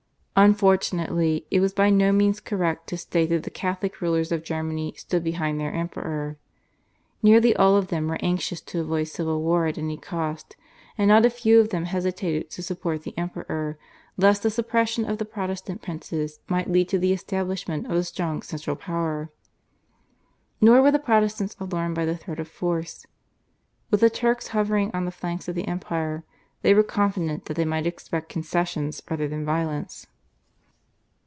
[0.33, 4.91] Unfortunately, it was by no means correct to state that the Catholic rulers of Germany
[4.97, 6.35] stood behind their Emperor.
[7.21, 10.55] Nearly all of them were anxious to avoid civil war at any cost,
[10.97, 13.77] and not a few of them hesitated to support the Emperor
[14.17, 18.41] lest the suppression of the Protestant princes might lead to the establishment of a strong
[18.41, 19.29] central power.
[20.59, 23.05] Nor were the Protestants alarmed by the threat of force.
[23.91, 26.23] With the Turks hovering on the flanks of the empire,
[26.63, 30.07] they were confident that they might expect concessions rather than violence.